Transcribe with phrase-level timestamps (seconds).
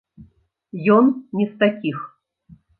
[0.95, 1.05] Ён
[1.37, 1.97] не з такіх.